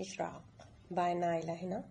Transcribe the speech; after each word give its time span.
Ishraq, 0.00 0.66
bye 0.92 1.14
Naila 1.14 1.82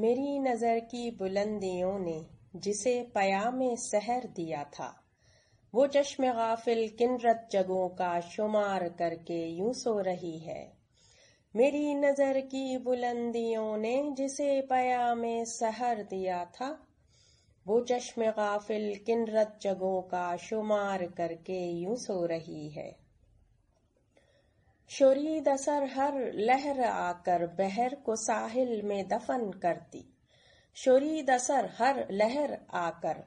मेरी 0.00 0.38
नज़र 0.38 0.78
की 0.80 1.10
बुलंदियों 1.10 1.98
ने 1.98 2.26
जिसे 2.56 3.02
पयाम 3.14 3.74
सहर 3.74 4.26
दिया 4.26 4.64
था, 4.64 5.04
वो 5.74 5.86
चश्म 5.86 6.24
गाफिल 6.24 6.88
किनरत 6.88 7.48
जगों 7.52 7.88
का 7.88 8.20
शुमार 8.20 8.88
करके 8.88 9.46
यूँ 9.48 9.72
सो 9.72 10.00
रही 10.00 10.38
है। 10.38 10.72
मेरी 11.56 11.94
नज़र 11.94 12.40
की 12.40 12.78
बुलंदियों 12.78 13.76
ने 13.76 14.10
जिसे 14.12 14.60
पयाम 14.60 15.22
सहर 15.44 16.02
दिया 16.02 16.44
था, 16.44 16.86
वो 17.66 17.80
चश्म 17.80 18.22
गाफिल 18.22 18.94
किनरत 19.06 19.58
जगों 19.62 20.02
का 20.02 20.36
शुमार 20.36 21.06
करके 21.06 21.70
यूँ 21.70 21.96
सो 21.96 22.26
रही 22.26 22.68
है। 22.68 23.03
शोरीद 24.90 25.48
दसर 25.48 25.84
हर 25.92 26.32
लहर 26.34 26.80
आकर 26.80 27.46
बहर 27.46 27.94
को 27.94 28.16
साहिल 28.16 28.82
में 28.82 29.08
दफन 29.08 29.50
करती। 29.62 30.02
शोरीद 30.76 31.30
दसर 31.30 31.68
हर 31.78 32.06
लहर 32.10 32.58
आकर 32.74 33.22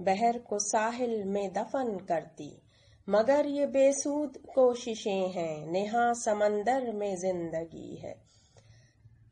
बहर 0.00 0.38
को 0.38 0.58
साहिल 0.58 1.24
में 1.24 1.52
दफन 1.52 1.98
करती। 2.08 2.62
मगर 3.08 3.46
ये 3.46 3.66
बेसूद 3.66 4.38
कोशिशें 4.54 5.28
हैं, 5.28 5.66
नेहा 5.66 6.12
समंदर 6.12 6.92
में 6.92 7.16
ज़िंदगी 7.16 7.94
है। 7.96 8.14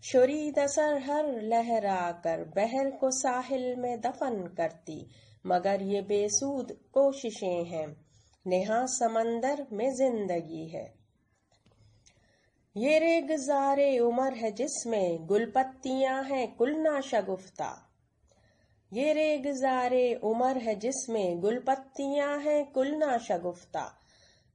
शोरीद 0.03 0.59
दसर 0.59 0.99
हर 0.99 1.33
लहर 1.43 1.87
आकर 1.87 2.45
बहर 2.57 2.91
को 2.91 3.11
साहिल 3.11 3.75
में 3.77 4.01
दफन 4.01 4.55
करती, 4.57 5.07
मगर 5.47 5.83
ये 5.83 6.03
बेसूद 6.03 6.73
कोशिशें 6.93 7.65
हैं, 7.65 7.87
नेहा 8.47 8.85
समंदर 8.87 9.67
में 9.73 9.91
ज़िंदगी 9.95 10.69
है। 10.69 11.01
ये 12.81 12.99
रे 12.99 13.21
गुजारे 13.23 13.99
उमर 13.99 14.35
है 14.35 14.51
जिसमें 14.53 15.27
गुलपत्तियाँ 15.27 16.23
हैं 16.25 16.57
कुलना 16.57 17.01
शगुफ्ता 17.01 17.69
ये 18.93 19.13
रे 19.13 19.39
गुजारे 19.39 20.15
उमर 20.15 20.57
है 20.57 20.75
जिसमें 20.75 21.41
गुलपत्तियाँ 21.41 22.39
हैं 22.39 22.73
कुलना 22.73 23.19
शगुफ्ता 23.19 23.85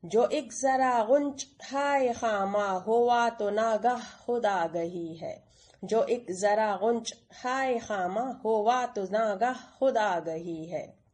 जो 0.04 0.28
एक 0.28 0.52
जरा 0.52 1.04
गुंच 1.04 1.46
हाय 1.64 2.14
खामा 2.14 2.68
हुआ 2.88 3.30
तो 3.30 3.50
नागाह 3.50 4.26
खुदा 4.26 4.68
गही 4.68 5.16
है। 5.16 5.44
जो 5.84 6.04
एक 6.04 6.26
जरा 6.32 6.76
गुंच 6.76 7.14
हाय 7.34 7.80
खामा 7.80 8.42
हुआ 8.46 8.86
तो 8.86 9.04
नागाह 9.04 9.80
खुदा 9.80 10.20
गही 10.20 10.66
है। 10.66 11.05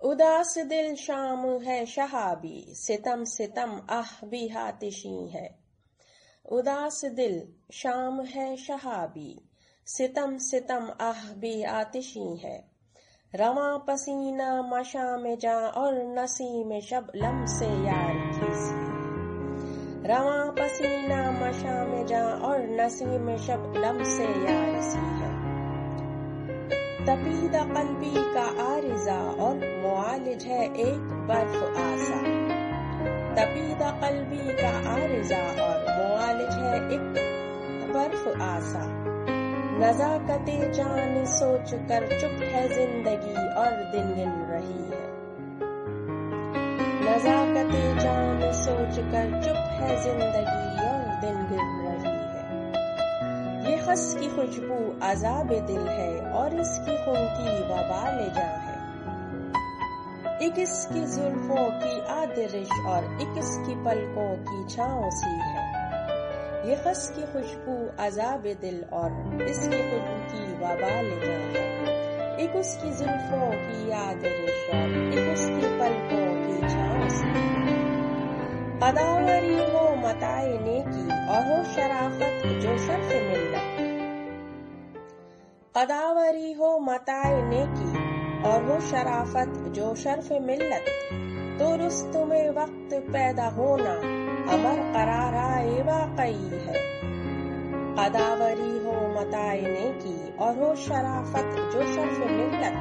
उदास 0.00 0.58
दिल 0.58 0.94
शाम 0.94 1.46
है 1.46 1.86
शहाबी, 1.86 2.66
सितम 2.68 3.24
सितम 3.24 3.86
आह 3.90 4.26
भी 4.26 4.48
हातिशी 4.48 5.28
है। 5.28 5.58
उदास 6.52 7.04
दिल 7.04 7.48
शाम 7.72 8.22
है 8.22 8.56
शहाबी, 8.56 9.48
सितम 9.86 10.38
सितम 10.38 10.92
आह 11.00 11.32
भी 11.32 11.62
आतिशी 11.62 12.36
है। 12.36 12.78
रवा 13.34 13.76
पसीना 13.76 14.62
मशा 14.62 15.16
में 15.16 15.38
जा 15.38 15.58
और 15.58 15.94
नसी 15.94 16.64
में 16.64 16.80
शब 16.80 17.12
लम 17.16 17.46
से 17.46 17.66
यार 17.66 18.28
रवा 20.06 20.50
पसीना 20.50 21.30
मशा 21.30 21.84
में 21.84 22.06
जा 22.06 22.28
और 22.28 22.68
नसी 22.68 23.18
में 23.18 23.38
शब 23.38 23.74
लम 23.76 24.02
से 24.02 24.24
यार 24.24 24.82
सी 24.82 25.17
तपीदा 27.08 27.62
कल्बी 27.64 28.14
का 28.34 28.42
आरिजा 28.62 29.14
और 29.44 29.54
मुआलिज 29.54 30.44
है 30.44 30.64
एक 30.64 30.98
बर्फ़ 31.28 31.62
आसा। 31.80 32.18
तपीदा 33.34 33.90
कल्बी 33.90 34.56
का 34.56 34.72
आरिजा 34.90 35.38
और 35.66 35.78
मुआलिज 35.88 36.52
है 36.54 36.74
एक 36.94 37.06
बर्फ़ 37.94 38.42
आसा। 38.42 38.82
नजाकते 39.80 40.58
जान 40.72 41.24
सोच 41.24 41.74
कर 41.74 42.06
चुप 42.20 42.42
है 42.42 42.68
ज़िंदगी 42.68 43.48
और 43.54 43.72
दिन 43.92 44.14
गिन 44.14 44.36
रही 44.50 44.78
है। 44.90 45.02
नजाकते 47.00 47.82
जान 48.00 48.52
सोच 48.52 48.98
कर 48.98 49.40
चुप 49.44 49.56
है 49.56 50.02
ज़िंदगी 50.02 50.86
और 50.88 51.20
दिन 51.20 51.46
गिन 51.46 51.70
रही 51.86 52.27
ये 53.68 53.76
हंस 53.76 54.16
की 54.20 54.28
खुशबू 54.28 54.98
अजाब 55.02 55.46
दिल 55.46 55.88
है 55.88 56.32
और 56.32 56.54
इसकी 56.60 56.96
खून 57.04 57.16
की 57.16 57.64
वबाल 57.64 58.30
जा 58.34 58.42
है। 58.42 58.76
एक 60.46 60.58
इसकी 60.58 61.00
जुल्फों 61.00 61.70
की 61.70 62.00
आदरिश 62.00 62.70
और 62.86 63.04
एक 63.22 63.38
इसकी 63.38 63.74
पलकों 63.84 64.36
की 64.36 64.76
छाओ 64.76 65.10
सी 65.10 65.30
है। 65.30 65.66
ये 66.68 66.74
हंस 66.74 67.12
की 67.16 67.22
खुशबू 67.22 68.04
अजाब 68.04 68.42
दिल 68.60 68.84
और 68.92 69.10
इसकी 69.48 69.82
खुद 69.90 70.06
की 70.30 70.54
वबाल 70.54 71.10
जा 71.20 71.38
है। 71.52 71.66
एक 72.38 72.56
उसकी 72.56 72.90
जुल्फों 72.90 73.50
की 73.50 73.90
आदरिश 73.90 74.58
और 74.74 74.88
एक 75.18 75.32
उसकी 75.32 75.66
पलकों 75.78 76.26
की 76.44 76.58
छाओ 76.68 77.08
सी 77.08 77.26
है। 77.26 77.76
अदावरी 78.82 79.56
हो 79.56 79.94
मताए 79.96 80.58
नेकी 80.58 81.06
और 81.28 81.42
हो 81.48 81.64
शराफत 81.64 82.46
जो 82.46 82.72
शर्फ 82.78 82.78
मिल्लत 82.78 82.87
अदावरी 85.78 86.52
हो 86.52 86.68
मताए 86.78 87.34
नेकी 87.42 87.90
और 88.42 88.64
हो 88.64 88.78
शराफत 88.80 89.52
जो 89.74 89.94
शर्फ 89.94 90.32
मिल्लत 90.42 90.88
तो 91.58 91.68
रुस्त 91.76 92.16
में 92.28 92.48
वक्त 92.50 92.94
पैदा 93.08 93.46
होना 93.48 93.92
अमर 94.54 94.80
कराराए 94.94 95.76
वाकई 95.82 96.58
है। 96.64 96.82
अदावरी 98.04 98.72
हो 98.78 98.96
मताए 99.14 99.60
नेकी 99.60 100.36
और 100.36 100.58
हो 100.58 100.74
शराफत 100.76 101.54
जो 101.72 101.86
शर्फ 101.94 102.18
मिल्लत 102.32 102.76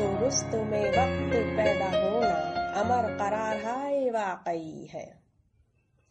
तो 0.00 0.12
रुस्त 0.24 0.54
में 0.70 0.86
वक्त 0.90 1.34
पैदा 1.56 1.90
होना 1.96 2.34
अमर 2.80 3.12
करार 3.18 3.64
वाकई 4.12 4.88
है। 4.94 5.08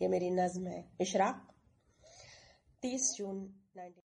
ये 0.01 0.07
मेरी 0.07 0.29
नज्म 0.31 0.67
है, 0.67 0.83
इशराक, 1.01 1.47
तीस 2.81 3.15
जून 3.17 3.37
19 3.77 4.08